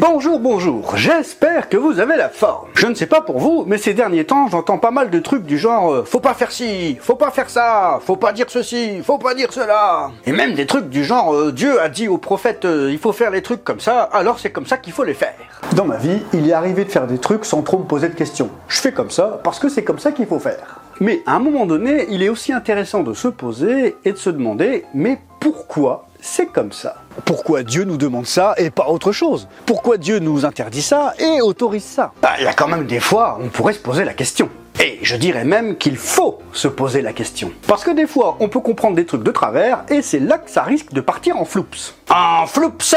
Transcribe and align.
Bonjour, 0.00 0.38
bonjour, 0.38 0.96
j'espère 0.96 1.68
que 1.68 1.76
vous 1.76 1.98
avez 1.98 2.16
la 2.16 2.28
forme. 2.28 2.68
Je 2.74 2.86
ne 2.86 2.94
sais 2.94 3.06
pas 3.06 3.20
pour 3.20 3.40
vous, 3.40 3.64
mais 3.66 3.78
ces 3.78 3.94
derniers 3.94 4.22
temps, 4.22 4.46
j'entends 4.46 4.78
pas 4.78 4.92
mal 4.92 5.10
de 5.10 5.18
trucs 5.18 5.42
du 5.42 5.58
genre 5.58 5.92
euh, 5.92 6.04
faut 6.04 6.20
pas 6.20 6.34
faire 6.34 6.52
ci, 6.52 6.96
faut 7.00 7.16
pas 7.16 7.32
faire 7.32 7.50
ça, 7.50 7.98
faut 8.04 8.14
pas 8.14 8.32
dire 8.32 8.46
ceci, 8.48 9.00
faut 9.02 9.18
pas 9.18 9.34
dire 9.34 9.52
cela. 9.52 10.12
Et 10.24 10.30
même 10.30 10.54
des 10.54 10.66
trucs 10.66 10.88
du 10.88 11.02
genre 11.02 11.34
euh, 11.34 11.50
Dieu 11.50 11.80
a 11.80 11.88
dit 11.88 12.06
au 12.06 12.16
prophète 12.16 12.64
euh, 12.64 12.92
il 12.92 12.98
faut 12.98 13.10
faire 13.10 13.32
les 13.32 13.42
trucs 13.42 13.64
comme 13.64 13.80
ça, 13.80 14.02
alors 14.02 14.38
c'est 14.38 14.52
comme 14.52 14.66
ça 14.66 14.76
qu'il 14.76 14.92
faut 14.92 15.02
les 15.02 15.14
faire. 15.14 15.34
Dans 15.74 15.84
ma 15.84 15.96
vie, 15.96 16.22
il 16.32 16.48
est 16.48 16.52
arrivé 16.52 16.84
de 16.84 16.90
faire 16.90 17.08
des 17.08 17.18
trucs 17.18 17.44
sans 17.44 17.62
trop 17.62 17.78
me 17.78 17.84
poser 17.84 18.08
de 18.08 18.14
questions. 18.14 18.50
Je 18.68 18.80
fais 18.80 18.92
comme 18.92 19.10
ça 19.10 19.40
parce 19.42 19.58
que 19.58 19.68
c'est 19.68 19.82
comme 19.82 19.98
ça 19.98 20.12
qu'il 20.12 20.26
faut 20.26 20.38
faire. 20.38 20.78
Mais 21.00 21.24
à 21.26 21.34
un 21.34 21.40
moment 21.40 21.66
donné, 21.66 22.06
il 22.10 22.22
est 22.22 22.28
aussi 22.28 22.52
intéressant 22.52 23.02
de 23.02 23.14
se 23.14 23.26
poser 23.26 23.96
et 24.04 24.12
de 24.12 24.16
se 24.16 24.30
demander 24.30 24.84
mais 24.94 25.18
pourquoi 25.40 26.06
c'est 26.20 26.46
comme 26.46 26.70
ça? 26.70 26.98
Pourquoi 27.24 27.62
Dieu 27.62 27.84
nous 27.84 27.96
demande 27.96 28.26
ça 28.26 28.54
et 28.56 28.70
pas 28.70 28.88
autre 28.88 29.12
chose? 29.12 29.48
Pourquoi 29.66 29.96
Dieu 29.96 30.18
nous 30.18 30.44
interdit 30.44 30.82
ça 30.82 31.14
et 31.18 31.40
autorise 31.40 31.84
ça? 31.84 32.12
Bah, 32.22 32.32
il 32.38 32.44
y 32.44 32.48
a 32.48 32.52
quand 32.52 32.68
même 32.68 32.86
des 32.86 33.00
fois, 33.00 33.38
on 33.40 33.48
pourrait 33.48 33.72
se 33.72 33.78
poser 33.78 34.04
la 34.04 34.14
question. 34.14 34.48
Et 34.80 34.98
je 35.02 35.16
dirais 35.16 35.44
même 35.44 35.76
qu'il 35.76 35.96
faut 35.96 36.38
se 36.52 36.68
poser 36.68 37.02
la 37.02 37.12
question. 37.12 37.50
Parce 37.66 37.82
que 37.82 37.90
des 37.90 38.06
fois, 38.06 38.36
on 38.40 38.48
peut 38.48 38.60
comprendre 38.60 38.94
des 38.94 39.06
trucs 39.06 39.24
de 39.24 39.30
travers 39.30 39.84
et 39.88 40.02
c'est 40.02 40.20
là 40.20 40.38
que 40.38 40.50
ça 40.50 40.62
risque 40.62 40.92
de 40.92 41.00
partir 41.00 41.36
en 41.36 41.44
floups. 41.44 41.94
En 42.10 42.46
floups 42.46 42.94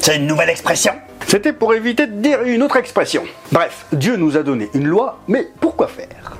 C'est 0.00 0.16
une 0.16 0.26
nouvelle 0.26 0.48
expression 0.48 0.92
C'était 1.26 1.52
pour 1.52 1.74
éviter 1.74 2.06
de 2.06 2.20
dire 2.20 2.42
une 2.42 2.62
autre 2.62 2.76
expression. 2.76 3.22
Bref, 3.52 3.86
Dieu 3.92 4.16
nous 4.16 4.36
a 4.36 4.42
donné 4.42 4.70
une 4.72 4.86
loi, 4.86 5.18
mais 5.28 5.48
pourquoi 5.60 5.88
faire? 5.88 6.38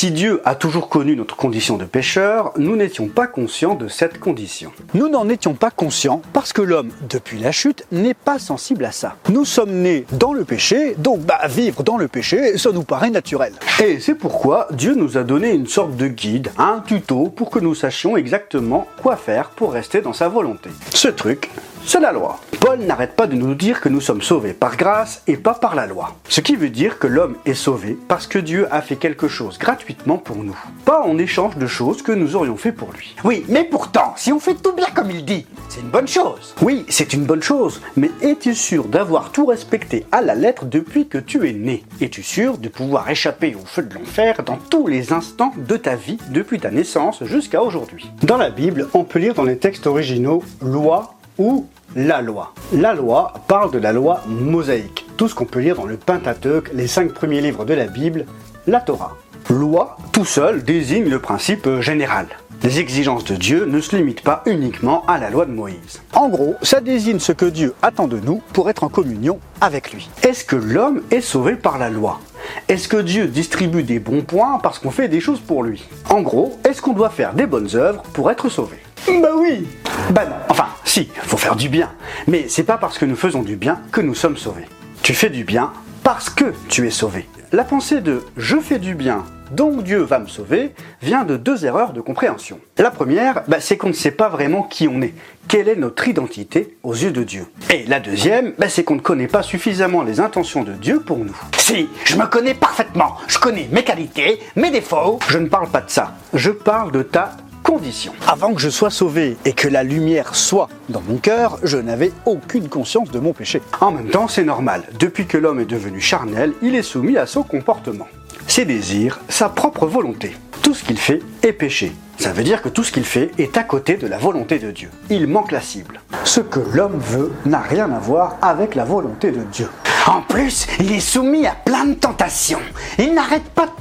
Si 0.00 0.12
Dieu 0.12 0.40
a 0.46 0.54
toujours 0.54 0.88
connu 0.88 1.14
notre 1.14 1.36
condition 1.36 1.76
de 1.76 1.84
pécheur, 1.84 2.54
nous 2.56 2.74
n'étions 2.74 3.08
pas 3.08 3.26
conscients 3.26 3.74
de 3.74 3.86
cette 3.86 4.18
condition. 4.18 4.72
Nous 4.94 5.10
n'en 5.10 5.28
étions 5.28 5.52
pas 5.52 5.70
conscients 5.70 6.22
parce 6.32 6.54
que 6.54 6.62
l'homme, 6.62 6.88
depuis 7.10 7.38
la 7.38 7.52
chute, 7.52 7.84
n'est 7.92 8.14
pas 8.14 8.38
sensible 8.38 8.86
à 8.86 8.92
ça. 8.92 9.16
Nous 9.28 9.44
sommes 9.44 9.72
nés 9.72 10.06
dans 10.12 10.32
le 10.32 10.46
péché, 10.46 10.94
donc 10.96 11.20
bah, 11.20 11.40
vivre 11.50 11.82
dans 11.82 11.98
le 11.98 12.08
péché, 12.08 12.56
ça 12.56 12.72
nous 12.72 12.82
paraît 12.82 13.10
naturel. 13.10 13.52
Et 13.84 14.00
c'est 14.00 14.14
pourquoi 14.14 14.68
Dieu 14.70 14.94
nous 14.94 15.18
a 15.18 15.22
donné 15.22 15.50
une 15.50 15.66
sorte 15.66 15.94
de 15.94 16.08
guide, 16.08 16.50
un 16.56 16.80
tuto, 16.80 17.26
pour 17.26 17.50
que 17.50 17.58
nous 17.58 17.74
sachions 17.74 18.16
exactement 18.16 18.86
quoi 19.02 19.16
faire 19.16 19.50
pour 19.50 19.74
rester 19.74 20.00
dans 20.00 20.14
sa 20.14 20.30
volonté. 20.30 20.70
Ce 20.94 21.08
truc, 21.08 21.50
c'est 21.86 22.00
la 22.00 22.12
loi. 22.12 22.38
Paul 22.60 22.80
n'arrête 22.80 23.16
pas 23.16 23.26
de 23.26 23.34
nous 23.34 23.54
dire 23.54 23.80
que 23.80 23.88
nous 23.88 24.00
sommes 24.00 24.22
sauvés 24.22 24.52
par 24.52 24.76
grâce 24.76 25.22
et 25.26 25.36
pas 25.36 25.54
par 25.54 25.74
la 25.74 25.86
loi. 25.86 26.14
Ce 26.28 26.40
qui 26.40 26.56
veut 26.56 26.68
dire 26.68 26.98
que 26.98 27.06
l'homme 27.06 27.36
est 27.46 27.54
sauvé 27.54 27.98
parce 28.06 28.26
que 28.26 28.38
Dieu 28.38 28.68
a 28.70 28.82
fait 28.82 28.96
quelque 28.96 29.28
chose 29.28 29.58
gratuitement 29.58 30.18
pour 30.18 30.36
nous. 30.36 30.56
Pas 30.84 31.02
en 31.02 31.18
échange 31.18 31.56
de 31.56 31.66
choses 31.66 32.02
que 32.02 32.12
nous 32.12 32.36
aurions 32.36 32.56
fait 32.56 32.72
pour 32.72 32.92
lui. 32.92 33.16
Oui, 33.24 33.44
mais 33.48 33.64
pourtant, 33.64 34.12
si 34.16 34.32
on 34.32 34.40
fait 34.40 34.54
tout 34.54 34.72
bien 34.72 34.88
comme 34.94 35.10
il 35.10 35.24
dit, 35.24 35.46
c'est 35.68 35.80
une 35.80 35.88
bonne 35.88 36.08
chose. 36.08 36.54
Oui, 36.60 36.84
c'est 36.88 37.12
une 37.12 37.24
bonne 37.24 37.42
chose, 37.42 37.80
mais 37.96 38.10
es-tu 38.20 38.54
sûr 38.54 38.84
d'avoir 38.84 39.32
tout 39.32 39.46
respecté 39.46 40.04
à 40.12 40.20
la 40.20 40.34
lettre 40.34 40.66
depuis 40.66 41.08
que 41.08 41.18
tu 41.18 41.48
es 41.48 41.52
né? 41.52 41.82
Es-tu 42.00 42.22
sûr 42.22 42.58
de 42.58 42.68
pouvoir 42.68 43.08
échapper 43.08 43.54
au 43.54 43.64
feu 43.64 43.82
de 43.82 43.94
l'enfer 43.94 44.42
dans 44.44 44.58
tous 44.58 44.86
les 44.86 45.12
instants 45.12 45.52
de 45.56 45.76
ta 45.76 45.96
vie 45.96 46.18
depuis 46.30 46.60
ta 46.60 46.70
naissance 46.70 47.24
jusqu'à 47.24 47.62
aujourd'hui? 47.62 48.10
Dans 48.22 48.36
la 48.36 48.50
Bible, 48.50 48.88
on 48.94 49.04
peut 49.04 49.18
lire 49.18 49.34
dans 49.34 49.44
les 49.44 49.58
textes 49.58 49.86
originaux 49.86 50.42
loi 50.60 51.14
ou 51.40 51.66
la 51.96 52.20
loi. 52.20 52.52
La 52.72 52.92
loi 52.92 53.32
parle 53.48 53.72
de 53.72 53.78
la 53.78 53.92
loi 53.92 54.20
mosaïque, 54.28 55.06
tout 55.16 55.26
ce 55.26 55.34
qu'on 55.34 55.46
peut 55.46 55.60
lire 55.60 55.74
dans 55.74 55.86
le 55.86 55.96
Pentateuque, 55.96 56.70
les 56.74 56.86
cinq 56.86 57.12
premiers 57.14 57.40
livres 57.40 57.64
de 57.64 57.72
la 57.72 57.86
Bible, 57.86 58.26
la 58.66 58.80
Torah. 58.80 59.16
Loi, 59.48 59.96
tout 60.12 60.26
seul, 60.26 60.62
désigne 60.62 61.08
le 61.08 61.18
principe 61.18 61.80
général. 61.80 62.26
Les 62.62 62.78
exigences 62.78 63.24
de 63.24 63.36
Dieu 63.36 63.64
ne 63.64 63.80
se 63.80 63.96
limitent 63.96 64.20
pas 64.22 64.42
uniquement 64.44 65.02
à 65.06 65.16
la 65.18 65.30
loi 65.30 65.46
de 65.46 65.50
Moïse. 65.50 66.02
En 66.12 66.28
gros, 66.28 66.56
ça 66.60 66.82
désigne 66.82 67.18
ce 67.18 67.32
que 67.32 67.46
Dieu 67.46 67.74
attend 67.80 68.06
de 68.06 68.20
nous 68.20 68.42
pour 68.52 68.68
être 68.68 68.84
en 68.84 68.90
communion 68.90 69.40
avec 69.62 69.94
lui. 69.94 70.10
Est-ce 70.22 70.44
que 70.44 70.56
l'homme 70.56 71.00
est 71.10 71.22
sauvé 71.22 71.56
par 71.56 71.78
la 71.78 71.88
loi? 71.88 72.20
Est-ce 72.68 72.86
que 72.86 72.98
Dieu 72.98 73.28
distribue 73.28 73.82
des 73.82 73.98
bons 73.98 74.22
points 74.22 74.58
parce 74.62 74.78
qu'on 74.78 74.90
fait 74.90 75.08
des 75.08 75.20
choses 75.20 75.40
pour 75.40 75.62
lui? 75.62 75.88
En 76.10 76.20
gros, 76.20 76.58
est-ce 76.68 76.82
qu'on 76.82 76.92
doit 76.92 77.08
faire 77.08 77.32
des 77.32 77.46
bonnes 77.46 77.74
œuvres 77.74 78.02
pour 78.12 78.30
être 78.30 78.50
sauvé? 78.50 78.76
Bah 79.06 79.30
oui 79.36 79.66
Bah 80.10 80.26
non, 80.26 80.36
enfin 80.50 80.66
si, 80.90 81.08
faut 81.22 81.36
faire 81.36 81.54
du 81.54 81.68
bien. 81.68 81.92
Mais 82.26 82.46
c'est 82.48 82.64
pas 82.64 82.76
parce 82.76 82.98
que 82.98 83.04
nous 83.04 83.14
faisons 83.14 83.42
du 83.42 83.54
bien 83.54 83.80
que 83.92 84.00
nous 84.00 84.16
sommes 84.16 84.36
sauvés. 84.36 84.66
Tu 85.02 85.14
fais 85.14 85.30
du 85.30 85.44
bien 85.44 85.72
parce 86.02 86.30
que 86.30 86.52
tu 86.68 86.84
es 86.84 86.90
sauvé. 86.90 87.28
La 87.52 87.62
pensée 87.62 88.00
de 88.00 88.24
je 88.36 88.56
fais 88.58 88.80
du 88.80 88.96
bien 88.96 89.24
donc 89.52 89.82
Dieu 89.82 89.98
va 89.98 90.20
me 90.20 90.28
sauver, 90.28 90.72
vient 91.02 91.24
de 91.24 91.36
deux 91.36 91.64
erreurs 91.64 91.92
de 91.92 92.00
compréhension. 92.00 92.60
La 92.78 92.92
première, 92.92 93.42
bah, 93.48 93.58
c'est 93.58 93.76
qu'on 93.76 93.88
ne 93.88 93.94
sait 93.94 94.12
pas 94.12 94.28
vraiment 94.28 94.62
qui 94.62 94.86
on 94.86 95.02
est, 95.02 95.12
quelle 95.48 95.68
est 95.68 95.74
notre 95.74 96.06
identité 96.06 96.76
aux 96.84 96.94
yeux 96.94 97.10
de 97.10 97.24
Dieu? 97.24 97.46
Et 97.68 97.84
la 97.86 97.98
deuxième, 97.98 98.54
bah, 98.58 98.68
c'est 98.68 98.84
qu'on 98.84 98.94
ne 98.94 99.00
connaît 99.00 99.26
pas 99.26 99.42
suffisamment 99.42 100.04
les 100.04 100.20
intentions 100.20 100.62
de 100.62 100.72
Dieu 100.72 101.00
pour 101.00 101.18
nous. 101.18 101.36
Si, 101.56 101.88
je 102.04 102.16
me 102.16 102.26
connais 102.26 102.54
parfaitement, 102.54 103.16
je 103.26 103.38
connais 103.38 103.68
mes 103.72 103.82
qualités, 103.82 104.38
mes 104.54 104.70
défauts. 104.70 105.18
Je 105.28 105.38
ne 105.38 105.48
parle 105.48 105.68
pas 105.68 105.80
de 105.80 105.90
ça, 105.90 106.14
je 106.32 106.52
parle 106.52 106.92
de 106.92 107.02
ta 107.02 107.32
condition. 107.62 108.12
Avant 108.26 108.54
que 108.54 108.60
je 108.60 108.68
sois 108.68 108.90
sauvé 108.90 109.36
et 109.44 109.52
que 109.52 109.68
la 109.68 109.82
lumière 109.82 110.34
soit 110.34 110.68
dans 110.88 111.02
mon 111.08 111.16
cœur, 111.16 111.58
je 111.62 111.78
n'avais 111.78 112.12
aucune 112.26 112.68
conscience 112.68 113.10
de 113.10 113.18
mon 113.18 113.32
péché. 113.32 113.62
En 113.80 113.90
même 113.90 114.10
temps, 114.10 114.28
c'est 114.28 114.44
normal. 114.44 114.84
Depuis 114.98 115.26
que 115.26 115.38
l'homme 115.38 115.60
est 115.60 115.64
devenu 115.64 116.00
charnel, 116.00 116.52
il 116.62 116.74
est 116.74 116.82
soumis 116.82 117.16
à 117.16 117.26
son 117.26 117.42
comportement 117.42 118.06
ses 118.50 118.64
désirs, 118.64 119.20
sa 119.28 119.48
propre 119.48 119.86
volonté. 119.86 120.36
Tout 120.62 120.74
ce 120.74 120.82
qu'il 120.82 120.98
fait 120.98 121.20
est 121.44 121.52
péché. 121.52 121.92
Ça 122.18 122.32
veut 122.32 122.42
dire 122.42 122.62
que 122.62 122.68
tout 122.68 122.82
ce 122.82 122.90
qu'il 122.90 123.04
fait 123.04 123.30
est 123.38 123.56
à 123.56 123.62
côté 123.62 123.96
de 123.96 124.08
la 124.08 124.18
volonté 124.18 124.58
de 124.58 124.72
Dieu. 124.72 124.90
Il 125.08 125.28
manque 125.28 125.52
la 125.52 125.60
cible. 125.60 126.00
Ce 126.24 126.40
que 126.40 126.58
l'homme 126.58 126.98
veut 126.98 127.32
n'a 127.46 127.60
rien 127.60 127.90
à 127.92 128.00
voir 128.00 128.38
avec 128.42 128.74
la 128.74 128.84
volonté 128.84 129.30
de 129.30 129.42
Dieu. 129.52 129.68
En 130.06 130.22
plus, 130.22 130.66
il 130.80 130.92
est 130.92 131.00
soumis 131.00 131.46
à 131.46 131.52
plein 131.52 131.84
de 131.84 131.94
tentations. 131.94 132.58
Il 132.98 133.14
n'arrête 133.14 133.48
pas 133.54 133.66
de 133.66 133.72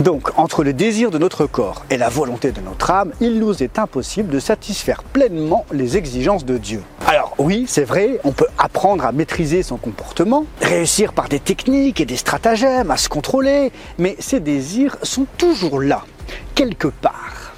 Donc, 0.00 0.30
entre 0.38 0.64
le 0.64 0.72
désir 0.72 1.10
de 1.10 1.18
notre 1.18 1.46
corps 1.46 1.84
et 1.90 1.96
la 1.96 2.08
volonté 2.08 2.52
de 2.52 2.60
notre 2.60 2.90
âme, 2.90 3.12
il 3.20 3.38
nous 3.38 3.62
est 3.62 3.78
impossible 3.78 4.28
de 4.28 4.38
satisfaire 4.38 5.02
pleinement 5.02 5.66
les 5.72 5.96
exigences 5.96 6.44
de 6.44 6.56
Dieu. 6.56 6.82
Alors 7.06 7.34
oui, 7.38 7.64
c'est 7.68 7.84
vrai, 7.84 8.20
on 8.24 8.32
peut 8.32 8.46
apprendre 8.58 9.04
à 9.04 9.12
maîtriser 9.12 9.62
son 9.62 9.76
comportement, 9.76 10.44
réussir 10.60 11.12
par 11.12 11.28
des 11.28 11.40
techniques 11.40 12.00
et 12.00 12.04
des 12.04 12.16
stratagèmes 12.16 12.90
à 12.90 12.96
se 12.96 13.08
contrôler, 13.08 13.72
mais 13.98 14.16
ces 14.18 14.40
désirs 14.40 14.96
sont 15.02 15.26
toujours 15.36 15.80
là, 15.80 16.04
quelque 16.54 16.88
part. 16.88 17.54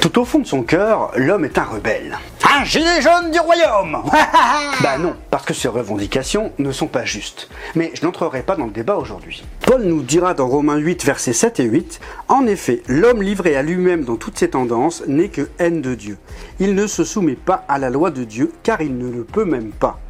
Tout 0.00 0.18
au 0.18 0.24
fond 0.24 0.38
de 0.38 0.46
son 0.46 0.62
cœur, 0.62 1.10
l'homme 1.16 1.44
est 1.44 1.58
un 1.58 1.64
rebelle. 1.64 2.18
Un 2.52 2.64
gilet 2.64 3.00
jaune 3.00 3.30
du 3.30 3.38
royaume 3.38 4.02
Bah 4.82 4.98
non, 4.98 5.14
parce 5.30 5.44
que 5.44 5.54
ces 5.54 5.68
revendications 5.68 6.52
ne 6.58 6.72
sont 6.72 6.88
pas 6.88 7.04
justes. 7.04 7.48
Mais 7.76 7.92
je 7.94 8.04
n'entrerai 8.04 8.42
pas 8.42 8.56
dans 8.56 8.64
le 8.64 8.72
débat 8.72 8.96
aujourd'hui. 8.96 9.44
Paul 9.60 9.82
nous 9.82 10.02
dira 10.02 10.34
dans 10.34 10.48
Romains 10.48 10.78
8, 10.78 11.04
versets 11.04 11.32
7 11.32 11.60
et 11.60 11.64
8, 11.64 12.00
En 12.26 12.48
effet, 12.48 12.82
l'homme 12.88 13.22
livré 13.22 13.54
à 13.54 13.62
lui-même 13.62 14.02
dans 14.04 14.16
toutes 14.16 14.36
ses 14.36 14.50
tendances 14.50 15.04
n'est 15.06 15.28
que 15.28 15.48
haine 15.60 15.80
de 15.80 15.94
Dieu. 15.94 16.18
Il 16.58 16.74
ne 16.74 16.88
se 16.88 17.04
soumet 17.04 17.36
pas 17.36 17.64
à 17.68 17.78
la 17.78 17.88
loi 17.88 18.10
de 18.10 18.24
Dieu, 18.24 18.52
car 18.64 18.80
il 18.80 18.98
ne 18.98 19.08
le 19.08 19.22
peut 19.22 19.44
même 19.44 19.70
pas. 19.70 20.00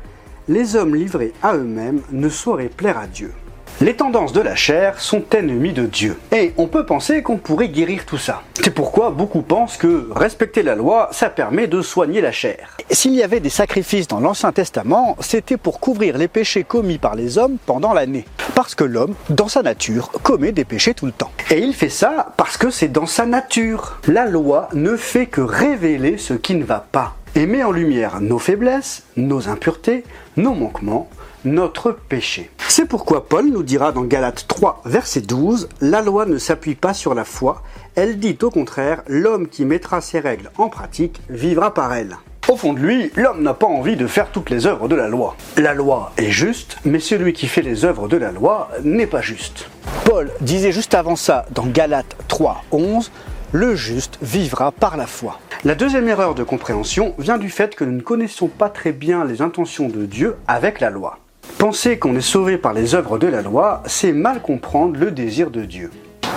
Les 0.48 0.76
hommes 0.76 0.94
livrés 0.94 1.34
à 1.42 1.54
eux-mêmes 1.56 2.00
ne 2.10 2.30
sauraient 2.30 2.70
plaire 2.70 2.96
à 2.96 3.06
Dieu. 3.06 3.34
Les 3.82 3.96
tendances 3.96 4.34
de 4.34 4.42
la 4.42 4.56
chair 4.56 5.00
sont 5.00 5.24
ennemies 5.34 5.72
de 5.72 5.86
Dieu. 5.86 6.18
Et 6.32 6.52
on 6.58 6.66
peut 6.66 6.84
penser 6.84 7.22
qu'on 7.22 7.38
pourrait 7.38 7.70
guérir 7.70 8.04
tout 8.04 8.18
ça. 8.18 8.42
C'est 8.62 8.74
pourquoi 8.74 9.08
beaucoup 9.08 9.40
pensent 9.40 9.78
que 9.78 10.06
respecter 10.14 10.62
la 10.62 10.74
loi, 10.74 11.08
ça 11.12 11.30
permet 11.30 11.66
de 11.66 11.80
soigner 11.80 12.20
la 12.20 12.30
chair. 12.30 12.76
S'il 12.90 13.14
y 13.14 13.22
avait 13.22 13.40
des 13.40 13.48
sacrifices 13.48 14.06
dans 14.06 14.20
l'Ancien 14.20 14.52
Testament, 14.52 15.16
c'était 15.20 15.56
pour 15.56 15.80
couvrir 15.80 16.18
les 16.18 16.28
péchés 16.28 16.62
commis 16.62 16.98
par 16.98 17.14
les 17.14 17.38
hommes 17.38 17.56
pendant 17.64 17.94
l'année. 17.94 18.26
Parce 18.54 18.74
que 18.74 18.84
l'homme, 18.84 19.14
dans 19.30 19.48
sa 19.48 19.62
nature, 19.62 20.10
commet 20.22 20.52
des 20.52 20.66
péchés 20.66 20.92
tout 20.92 21.06
le 21.06 21.12
temps. 21.12 21.32
Et 21.50 21.60
il 21.60 21.72
fait 21.72 21.88
ça 21.88 22.34
parce 22.36 22.58
que 22.58 22.68
c'est 22.68 22.92
dans 22.92 23.06
sa 23.06 23.24
nature. 23.24 23.98
La 24.06 24.26
loi 24.26 24.68
ne 24.74 24.94
fait 24.94 25.24
que 25.24 25.40
révéler 25.40 26.18
ce 26.18 26.34
qui 26.34 26.54
ne 26.54 26.64
va 26.64 26.86
pas 26.92 27.16
et 27.34 27.46
met 27.46 27.64
en 27.64 27.70
lumière 27.70 28.20
nos 28.20 28.38
faiblesses, 28.38 29.04
nos 29.16 29.48
impuretés, 29.48 30.04
nos 30.36 30.52
manquements, 30.52 31.08
notre 31.44 31.92
péché. 31.92 32.50
C'est 32.68 32.86
pourquoi 32.86 33.26
Paul 33.28 33.46
nous 33.46 33.62
dira 33.62 33.92
dans 33.92 34.04
Galates 34.04 34.46
3, 34.46 34.82
verset 34.84 35.22
12, 35.22 35.68
La 35.80 36.02
loi 36.02 36.26
ne 36.26 36.38
s'appuie 36.38 36.74
pas 36.74 36.94
sur 36.94 37.14
la 37.14 37.24
foi, 37.24 37.62
elle 37.94 38.18
dit 38.18 38.38
au 38.42 38.50
contraire, 38.50 39.02
l'homme 39.06 39.48
qui 39.48 39.64
mettra 39.64 40.00
ses 40.00 40.20
règles 40.20 40.50
en 40.58 40.68
pratique 40.68 41.20
vivra 41.28 41.74
par 41.74 41.94
elles. 41.94 42.16
Au 42.48 42.56
fond 42.56 42.72
de 42.72 42.80
lui, 42.80 43.12
l'homme 43.16 43.42
n'a 43.42 43.54
pas 43.54 43.66
envie 43.66 43.96
de 43.96 44.06
faire 44.06 44.30
toutes 44.30 44.50
les 44.50 44.66
œuvres 44.66 44.88
de 44.88 44.96
la 44.96 45.08
loi. 45.08 45.36
La 45.56 45.72
loi 45.72 46.12
est 46.16 46.30
juste, 46.30 46.78
mais 46.84 46.98
celui 46.98 47.32
qui 47.32 47.46
fait 47.46 47.62
les 47.62 47.84
œuvres 47.84 48.08
de 48.08 48.16
la 48.16 48.32
loi 48.32 48.70
n'est 48.82 49.06
pas 49.06 49.20
juste. 49.20 49.68
Paul 50.04 50.30
disait 50.40 50.72
juste 50.72 50.94
avant 50.94 51.16
ça 51.16 51.46
dans 51.52 51.66
Galates 51.66 52.16
3, 52.28 52.64
11, 52.72 53.12
le 53.52 53.74
juste 53.76 54.18
vivra 54.22 54.72
par 54.72 54.96
la 54.96 55.06
foi. 55.06 55.38
La 55.64 55.74
deuxième 55.74 56.08
erreur 56.08 56.34
de 56.34 56.42
compréhension 56.42 57.14
vient 57.18 57.38
du 57.38 57.50
fait 57.50 57.74
que 57.74 57.84
nous 57.84 57.92
ne 57.92 58.00
connaissons 58.00 58.48
pas 58.48 58.68
très 58.68 58.92
bien 58.92 59.24
les 59.24 59.42
intentions 59.42 59.88
de 59.88 60.06
Dieu 60.06 60.36
avec 60.48 60.80
la 60.80 60.90
loi. 60.90 61.18
Penser 61.60 61.98
qu'on 61.98 62.16
est 62.16 62.22
sauvé 62.22 62.56
par 62.56 62.72
les 62.72 62.94
œuvres 62.94 63.18
de 63.18 63.26
la 63.26 63.42
loi, 63.42 63.82
c'est 63.84 64.12
mal 64.12 64.40
comprendre 64.40 64.98
le 64.98 65.10
désir 65.10 65.50
de 65.50 65.66
Dieu. 65.66 65.90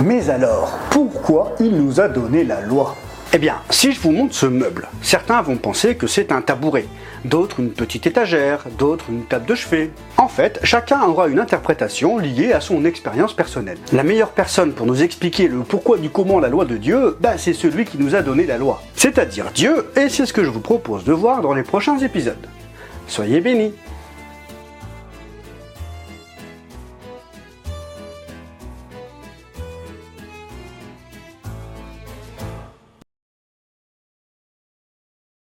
Mais 0.03 0.29
alors, 0.29 0.77
pourquoi 0.91 1.55
il 1.61 1.77
nous 1.77 2.01
a 2.01 2.09
donné 2.09 2.43
la 2.43 2.59
loi? 2.59 2.93
Eh 3.31 3.37
bien, 3.37 3.55
si 3.69 3.93
je 3.93 4.01
vous 4.01 4.11
montre 4.11 4.35
ce 4.35 4.47
meuble, 4.47 4.89
certains 5.01 5.41
vont 5.41 5.55
penser 5.55 5.95
que 5.95 6.07
c'est 6.07 6.33
un 6.33 6.41
tabouret, 6.41 6.87
d'autres 7.23 7.61
une 7.61 7.71
petite 7.71 8.05
étagère, 8.05 8.65
d'autres 8.77 9.05
une 9.07 9.23
table 9.23 9.45
de 9.45 9.55
chevet. 9.55 9.91
En 10.17 10.27
fait, 10.27 10.59
chacun 10.63 11.01
aura 11.03 11.29
une 11.29 11.39
interprétation 11.39 12.17
liée 12.17 12.51
à 12.51 12.59
son 12.59 12.83
expérience 12.83 13.33
personnelle. 13.33 13.77
La 13.93 14.03
meilleure 14.03 14.31
personne 14.31 14.73
pour 14.73 14.85
nous 14.85 15.03
expliquer 15.03 15.47
le 15.47 15.59
pourquoi 15.59 15.99
du 15.99 16.09
comment 16.09 16.41
la 16.41 16.49
loi 16.49 16.65
de 16.65 16.75
Dieu, 16.75 17.15
bah, 17.21 17.37
c'est 17.37 17.53
celui 17.53 17.85
qui 17.85 17.97
nous 17.97 18.13
a 18.13 18.23
donné 18.23 18.45
la 18.45 18.57
loi, 18.57 18.81
c'est-à-dire 18.97 19.51
Dieu, 19.55 19.89
et 19.95 20.09
c'est 20.09 20.25
ce 20.25 20.33
que 20.33 20.43
je 20.43 20.49
vous 20.49 20.59
propose 20.59 21.05
de 21.05 21.13
voir 21.13 21.41
dans 21.41 21.53
les 21.53 21.63
prochains 21.63 21.97
épisodes. 21.99 22.45
Soyez 23.07 23.39
bénis 23.39 23.73